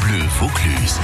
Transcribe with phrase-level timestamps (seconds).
[0.00, 0.98] Bleu Vaucluse.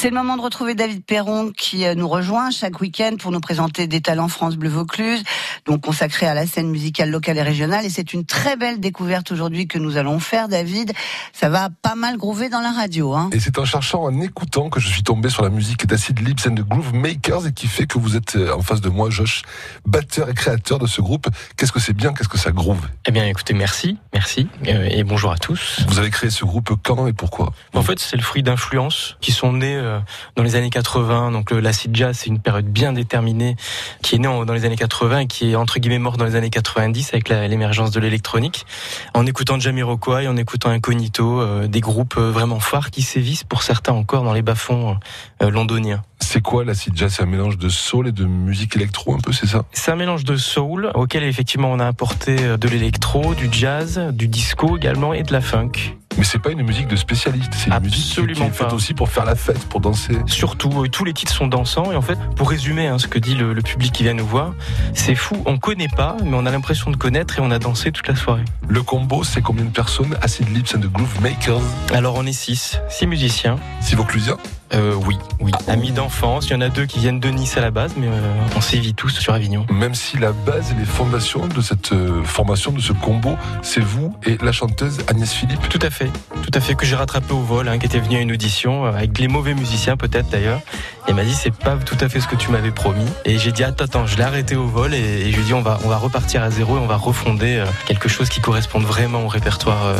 [0.00, 3.40] C'est le moment de retrouver David Perron qui euh, nous rejoint chaque week-end pour nous
[3.40, 5.22] présenter des talents France Bleu Vaucluse,
[5.66, 7.84] donc consacré à la scène musicale locale et régionale.
[7.84, 10.94] Et c'est une très belle découverte aujourd'hui que nous allons faire, David.
[11.34, 13.12] Ça va pas mal groover dans la radio.
[13.12, 13.28] Hein.
[13.34, 16.46] Et c'est en cherchant, en écoutant que je suis tombé sur la musique d'Acid Lips
[16.46, 19.10] and the Groove Makers et qui fait que vous êtes euh, en face de moi,
[19.10, 19.42] Josh,
[19.84, 21.28] batteur et créateur de ce groupe.
[21.58, 22.88] Qu'est-ce que c'est bien Qu'est-ce que ça groove?
[23.04, 25.82] Eh bien, écoutez, merci, merci euh, et bonjour à tous.
[25.88, 27.52] Vous avez créé ce groupe quand et pourquoi?
[27.74, 29.89] En fait, c'est le fruit d'influences qui sont nées
[30.36, 31.32] dans les années 80.
[31.32, 33.56] Donc l'acid jazz, c'est une période bien déterminée
[34.02, 36.36] qui est née dans les années 80 et qui est entre guillemets morte dans les
[36.36, 38.66] années 90 avec l'émergence de l'électronique.
[39.14, 43.62] En écoutant Jamiroquai, en écoutant Incognito, euh, des groupes euh, vraiment phares qui sévissent pour
[43.62, 44.96] certains encore dans les bas-fonds
[45.42, 46.02] euh, londoniens.
[46.20, 47.14] C'est quoi l'acid jazz?
[47.16, 49.64] C'est un mélange de soul et de musique électro un peu, c'est ça?
[49.72, 54.28] C'est un mélange de soul auquel effectivement on a apporté de l'électro, du jazz, du
[54.28, 55.99] disco également et de la funk.
[56.20, 59.08] Mais c'est pas une musique de spécialiste, c'est une musique qui est faite aussi pour
[59.08, 60.18] faire la fête, pour danser.
[60.26, 63.34] Surtout, tous les titres sont dansants et en fait, pour résumer hein, ce que dit
[63.34, 64.52] le, public qui vient nous voir,
[64.92, 67.90] c'est fou, on connaît pas, mais on a l'impression de connaître et on a dansé
[67.90, 68.44] toute la soirée.
[68.68, 71.62] Le combo, c'est combien de personnes Acid Lips and the Groove Makers
[71.94, 73.56] Alors on est six, six musiciens.
[73.80, 74.36] Six Vauclusiens
[74.72, 75.52] euh, oui, oui.
[75.68, 76.48] Amis d'enfance.
[76.48, 78.20] Il y en a deux qui viennent de Nice à la base, mais euh,
[78.56, 79.66] on sévit tous sur Avignon.
[79.70, 83.80] Même si la base et les fondations de cette euh, formation, de ce combo, c'est
[83.80, 85.68] vous et la chanteuse Agnès Philippe.
[85.68, 86.10] Tout à fait,
[86.42, 88.86] tout à fait que j'ai rattrapé au vol, hein, qui était venu à une audition
[88.86, 90.60] euh, avec les mauvais musiciens peut-être d'ailleurs.
[91.08, 93.06] Et m'a dit c'est pas tout à fait ce que tu m'avais promis.
[93.24, 95.54] Et j'ai dit attends, attends, je l'ai arrêté au vol et, je lui ai dit
[95.54, 98.84] on va on va repartir à zéro et on va refonder quelque chose qui corresponde
[98.84, 99.94] vraiment au répertoire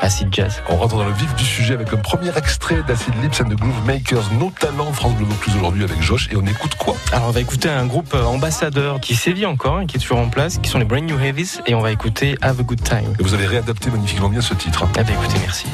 [0.00, 0.62] acid jazz.
[0.68, 3.54] On rentre dans le vif du sujet avec un premier extrait d'Acid Lips and the
[3.54, 3.84] Groove
[4.16, 7.32] Makers, nos talents France Bleu Vaucluse aujourd'hui avec Josh et on écoute quoi Alors on
[7.32, 10.58] va écouter un groupe euh, ambassadeur qui sévit encore, et qui est toujours en place,
[10.58, 13.14] qui sont les Brand New Heavies et on va écouter Have a Good Time.
[13.18, 14.84] Et vous avez réadapté magnifiquement bien ce titre.
[14.84, 14.90] Hein.
[14.96, 15.66] Ah bah écoutez, merci.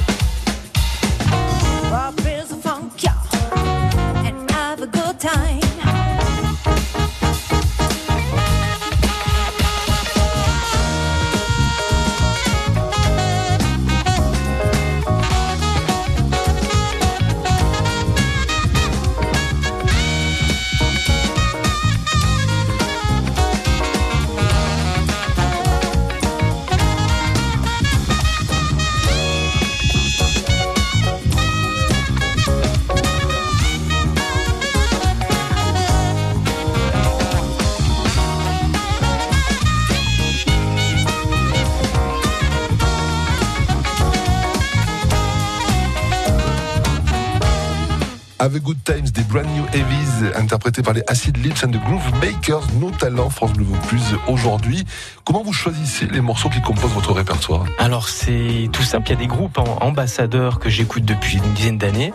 [48.42, 52.03] Avec Good Times des Brand New Heavies, interprétés par les Acid Lips and the Groove
[52.20, 54.85] Makers, nos talents France Bleu Vaucluse aujourd'hui.
[55.25, 57.64] Comment vous choisissez les morceaux qui composent votre répertoire?
[57.79, 61.79] Alors c'est tout simple, il y a des groupes ambassadeurs que j'écoute depuis une dizaine
[61.79, 62.13] d'années.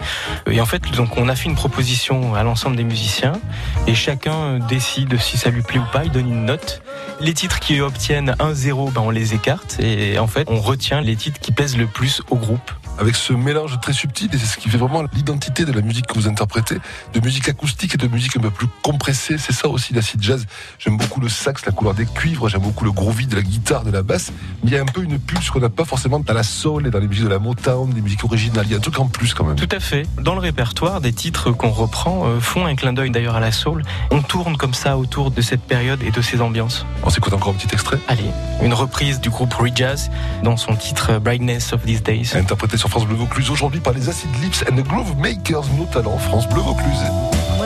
[0.51, 3.39] Et en fait, donc on a fait une proposition à l'ensemble des musiciens.
[3.87, 6.81] Et chacun décide si ça lui plaît ou pas, il donne une note.
[7.21, 9.77] Les titres qui obtiennent un 0 ben on les écarte.
[9.79, 13.33] Et en fait on retient les titres qui plaisent le plus au groupe avec ce
[13.33, 16.27] mélange très subtil, et c'est ce qui fait vraiment l'identité de la musique que vous
[16.27, 16.77] interprétez,
[17.13, 19.37] de musique acoustique et de musique un peu plus compressée.
[19.37, 20.45] C'est ça aussi l'acid jazz.
[20.79, 23.83] J'aime beaucoup le sax, la couleur des cuivres, j'aime beaucoup le groovy de la guitare,
[23.83, 24.31] de la basse,
[24.63, 26.87] mais il y a un peu une pulse qu'on n'a pas forcément dans la soul
[26.87, 28.65] et dans les musiques de la Motown, des musiques originales.
[28.67, 29.55] Il y a un truc en plus quand même.
[29.55, 30.03] Tout à fait.
[30.21, 33.51] Dans le répertoire, des titres qu'on reprend euh, font un clin d'œil d'ailleurs à la
[33.51, 33.83] soul.
[34.11, 36.85] On tourne comme ça autour de cette période et de ces ambiances.
[37.03, 38.29] On s'écoute encore un petit extrait Allez,
[38.61, 40.09] une reprise du groupe Rejazz
[40.43, 42.31] dans son titre Brightness of These Days.
[42.35, 45.85] Interprété sur France Bleu Vaucluse aujourd'hui par les Acid Lips and the Groove Makers, nos
[45.85, 47.56] talents France Bleu Vaucluse.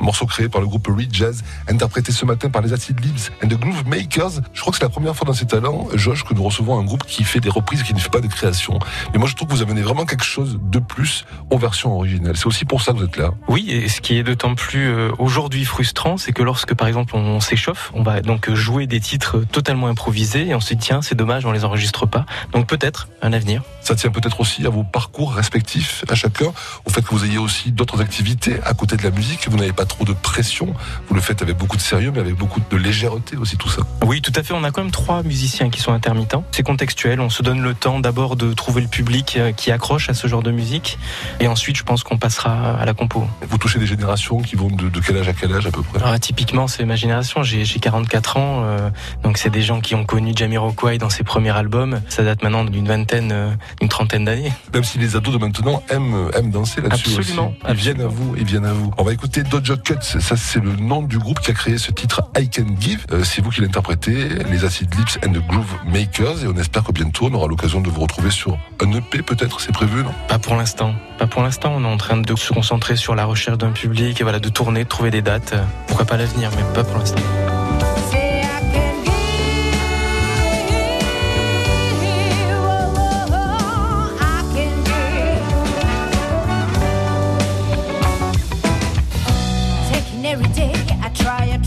[0.00, 3.48] Morceau créé par le groupe Reed Jazz, interprété ce matin par les Acid Lips and
[3.48, 4.42] the Groove Makers.
[4.52, 6.84] Je crois que c'est la première fois dans ces talents, Josh, que nous recevons un
[6.84, 8.78] groupe qui fait des reprises, qui ne fait pas de création.
[9.12, 12.36] Mais moi, je trouve que vous amenez vraiment quelque chose de plus aux versions originales.
[12.36, 13.32] C'est aussi pour ça que vous êtes là.
[13.48, 17.16] Oui, et ce qui est d'autant plus euh, aujourd'hui frustrant, c'est que lorsque, par exemple,
[17.16, 21.02] on s'échauffe, on va donc jouer des titres totalement improvisés et on se dit, tiens,
[21.02, 22.26] c'est dommage, on les enregistre pas.
[22.52, 23.62] Donc peut-être un avenir.
[23.80, 26.52] Ça tient peut-être aussi à vos parcours respectifs à chacun,
[26.84, 29.72] au fait que vous ayez aussi d'autres activités à côté de la musique, vous n'avez
[29.72, 30.74] pas trop de pression,
[31.08, 33.82] vous le faites avec beaucoup de sérieux, mais avec beaucoup de légèreté aussi tout ça.
[34.04, 34.52] Oui, tout à fait.
[34.52, 36.42] On a quand même trois musiciens qui sont intermittents.
[36.50, 37.20] C'est contextuel.
[37.20, 40.26] On se donne le temps d'abord de trouver le public euh, qui accroche à ce
[40.26, 40.98] genre de musique,
[41.38, 43.28] et ensuite, je pense qu'on passera à la compo.
[43.48, 46.00] Vous touchez des générations qui vont de, quel âge à quel âge à peu près?
[46.04, 47.44] Ah, Typiquement, c'est ma génération.
[47.44, 48.90] J'ai 44 ans, euh,
[49.22, 52.00] donc c'est des gens qui ont connu Jamiroquai dans ses premiers albums.
[52.08, 54.52] Ça date maintenant d'une vingtaine, euh, une trentaine d'années.
[54.72, 57.54] Même si les ados de maintenant aiment, aiment danser là-dessus Absolument.
[57.62, 57.72] Aussi.
[57.72, 58.90] Ils viennent à vous, ils viennent à vous.
[58.98, 60.20] On va écouter Dojo Cuts.
[60.20, 63.04] Ça, c'est le nom du groupe qui a créé ce titre I Can Give.
[63.12, 66.44] Euh, c'est vous qui l'interprétez, les Acid Lips and the Groove Makers.
[66.44, 69.60] Et on espère que bientôt, on aura l'occasion de vous retrouver sur un EP, peut-être.
[69.60, 70.12] C'est prévu, non?
[70.28, 70.94] Pas pour l'instant.
[71.18, 71.72] Pas pour l'instant.
[71.76, 74.48] On est en train de se concentrer sur la recherche d'un public et voilà, de
[74.48, 75.54] tourner, de trouver des dates.
[75.86, 77.22] Pourquoi pas l'avenir, mais pas pour l'instant.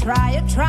[0.07, 0.66] Try, I try.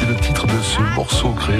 [0.00, 0.39] c'est le titre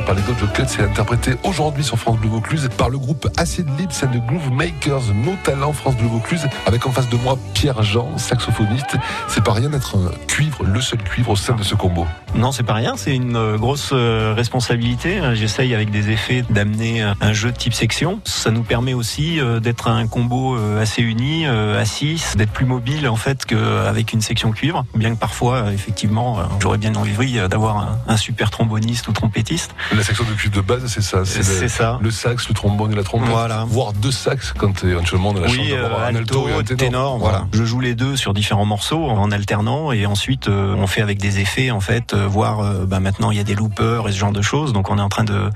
[0.07, 3.67] par les Dojo Cuts et interprété aujourd'hui sur France Bleu Vaucluse par le groupe Acid
[3.79, 7.37] Lips and the Groove Makers, nos talents France Bleu Vaucluse, avec en face de moi
[7.55, 8.97] Pierre Jean, saxophoniste.
[9.29, 12.07] C'est pas rien d'être un cuivre, le seul cuivre au sein de ce combo.
[12.35, 15.21] Non, c'est pas rien, c'est une euh, grosse euh, responsabilité.
[15.35, 18.21] J'essaye avec des effets d'amener un jeu de type section.
[18.25, 23.09] Ça nous permet aussi euh, d'être un combo assez uni, à 6, d'être plus mobile
[23.09, 24.85] en fait qu'avec une section cuivre.
[24.95, 27.11] Bien que parfois, effectivement, j'aurais bien envie
[27.49, 29.75] d'avoir un super tromboniste ou trompettiste.
[29.95, 31.25] La section de cuivre de base, c'est ça.
[31.25, 31.99] C'est ça.
[32.03, 33.29] Le sax, le trombone et la trompette.
[33.31, 33.65] Voilà.
[33.69, 37.19] Voire deux sax quand éventuellement on a la oui, chance un alto, et un ténor.
[37.19, 37.47] voilà.
[37.53, 41.41] Je joue les deux sur différents morceaux en alternant et ensuite on fait avec des
[41.41, 44.33] effets en fait voir euh, bah, maintenant il y a des loopers et ce genre
[44.33, 45.51] de choses, donc on est en train de,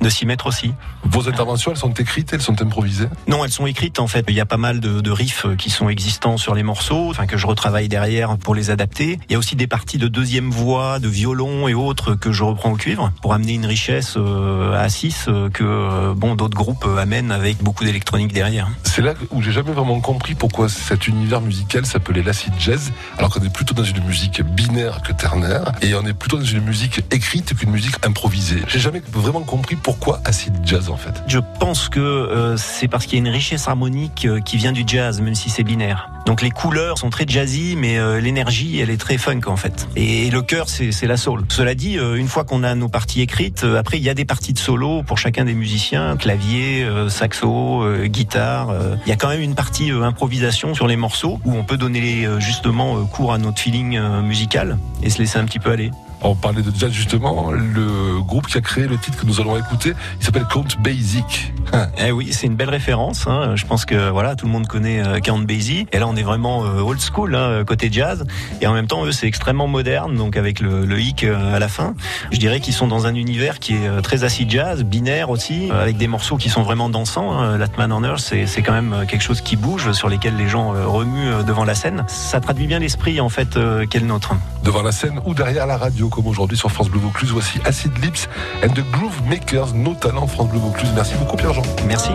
[0.00, 0.72] de s'y mettre aussi.
[1.04, 3.08] Vos interventions, elles sont écrites, elles sont improvisées?
[3.26, 4.24] Non, elles sont écrites en fait.
[4.28, 7.26] Il y a pas mal de, de riffs qui sont existants sur les morceaux, enfin
[7.26, 9.18] que je retravaille derrière pour les adapter.
[9.28, 12.42] Il y a aussi des parties de deuxième voix, de violon et autres que je
[12.44, 12.76] reprends au
[13.22, 17.84] pour amener une richesse euh, à 6 euh, que bon d'autres groupes amènent avec beaucoup
[17.84, 18.68] d'électronique derrière.
[18.84, 23.32] C'est là où j'ai jamais vraiment compris pourquoi cet univers musical s'appelait l'acid jazz, alors
[23.32, 26.64] qu'on est plutôt dans une musique binaire que ternaire, et on est plutôt dans une
[26.64, 28.62] musique écrite qu'une musique improvisée.
[28.68, 31.22] J'ai jamais vraiment compris pourquoi acid jazz en fait.
[31.26, 34.72] Je pense que euh, c'est parce qu'il y a une richesse harmonique euh, qui vient
[34.72, 36.10] du jazz, même si c'est binaire.
[36.26, 39.88] Donc les couleurs sont très jazzy, mais euh, l'énergie, elle est très funk en fait.
[39.96, 41.44] Et le cœur, c'est la soul.
[41.48, 44.52] Cela dit, une fois qu'on a nos parties écrites, après il y a des parties
[44.52, 48.74] de solo pour chacun des musiciens, clavier, saxo, guitare.
[49.04, 52.26] Il y a quand même une partie improvisation sur les morceaux où on peut donner
[52.38, 55.90] justement cours à notre feeling musical et se laisser un petit peu aller.
[56.22, 59.56] On parlait de jazz justement, le groupe qui a créé le titre que nous allons
[59.56, 61.52] écouter, il s'appelle Count Basic.
[62.00, 63.26] Eh oui, c'est une belle référence.
[63.26, 63.56] Hein.
[63.56, 65.86] Je pense que voilà, tout le monde connaît euh, Count Basie.
[65.92, 68.24] Et là, on est vraiment euh, old school hein, côté jazz.
[68.60, 71.68] Et en même temps, eux, c'est extrêmement moderne, donc avec le, hic euh, à la
[71.68, 71.94] fin.
[72.32, 75.96] Je dirais qu'ils sont dans un univers qui est très acid jazz, binaire aussi, avec
[75.96, 77.32] des morceaux qui sont vraiment dansants.
[77.32, 77.58] Hein.
[77.58, 81.44] Latman on Earth, c'est quand même quelque chose qui bouge, sur lesquels les gens remuent
[81.46, 82.04] devant la scène.
[82.06, 83.58] Ça traduit bien l'esprit en fait
[83.90, 84.34] qu'est le nôtre.
[84.68, 87.30] Devant la scène ou derrière la radio, comme aujourd'hui sur France Bleu Vaucluse.
[87.32, 88.28] Voici Acid Lips
[88.62, 90.90] and the Groove Makers, nos talents France Bleu Vaucluse.
[90.94, 91.62] Merci beaucoup Pierre-Jean.
[91.86, 92.10] Merci.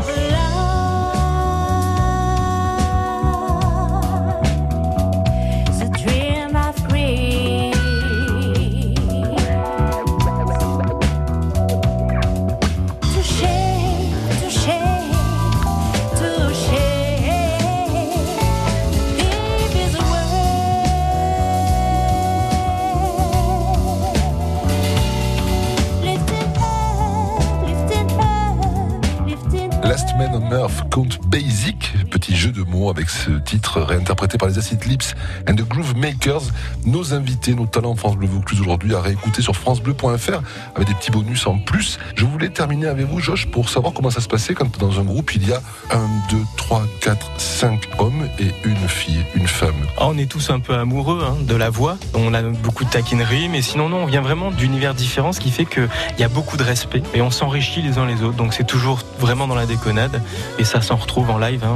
[32.09, 35.15] Petit jeu de mots avec ce titre réinterprété par les Acid Lips
[35.49, 36.43] and the Groove Makers.
[36.85, 40.41] Nos invités, nos talents France Bleu Vaucluse aujourd'hui à réécouter sur francebleu.fr
[40.75, 41.99] avec des petits bonus en plus.
[42.15, 45.03] Je voulais terminer avec vous, Josh, pour savoir comment ça se passait quand dans un
[45.03, 49.73] groupe il y a un, deux, trois, quatre, cinq hommes et une fille, une femme.
[49.97, 51.97] Ah, on est tous un peu amoureux hein, de la voix.
[52.13, 55.51] On a beaucoup de taquinerie, mais sinon non, on vient vraiment d'univers différents, ce qui
[55.51, 55.87] fait qu'il
[56.19, 58.37] y a beaucoup de respect et on s'enrichit les uns les autres.
[58.37, 60.21] Donc c'est toujours vraiment dans la déconnade
[60.59, 61.52] et ça s'en retrouve en live.
[61.63, 61.75] Hein.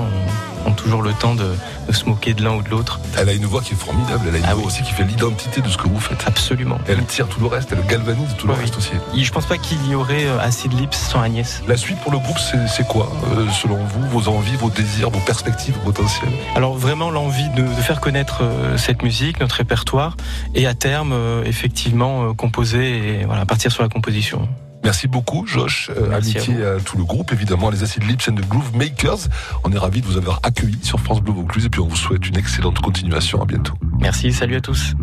[0.66, 1.56] On, a toujours le temps de,
[1.92, 3.00] se moquer de l'un ou de l'autre.
[3.18, 5.04] Elle a une voix qui est formidable, elle a une ah voix aussi qui fait
[5.04, 6.24] l'identité de ce que vous faites.
[6.28, 6.78] Absolument.
[6.88, 8.92] Elle tire tout le reste, elle galvanise tout le reste aussi.
[9.16, 11.64] Je pense pas qu'il y aurait euh, assez de lips sans Agnès.
[11.68, 15.20] La suite pour le groupe, c'est quoi, euh, selon vous, vos envies, vos désirs, vos
[15.20, 16.34] perspectives potentielles?
[16.56, 20.18] Alors vraiment l'envie de, faire connaître euh, cette musique, notre répertoire,
[20.54, 21.14] et à terme,
[21.46, 24.48] effectivement, composer et voilà, partir sur la composition.
[24.84, 25.90] Merci beaucoup, Josh.
[25.96, 29.28] Euh, amitié à, tout le groupe, évidemment, les Acid Lips and the Groove Makers.
[29.64, 31.96] On est ravis de vous avoir accueillis sur France Bleu Vaucluse et puis on vous
[31.96, 33.42] souhaite une excellente continuation.
[33.42, 33.74] À bientôt.
[34.00, 34.94] Merci, salut à tous.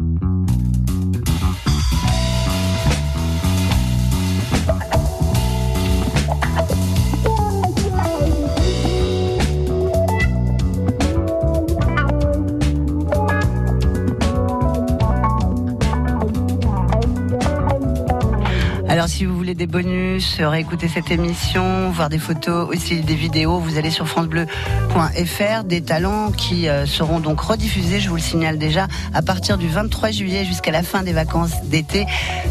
[19.66, 25.82] Bonus, réécouter cette émission, voir des photos, aussi des vidéos, vous allez sur francebleu.fr, des
[25.82, 30.10] talents qui euh, seront donc rediffusés, je vous le signale déjà, à partir du 23
[30.10, 32.06] juillet jusqu'à la fin des vacances d'été,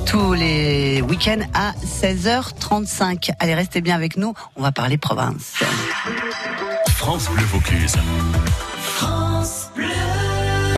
[0.05, 3.31] tous les week-ends à 16h35.
[3.39, 5.53] Allez, restez bien avec nous, on va parler province.
[6.95, 7.95] France Bleu Vaucluse.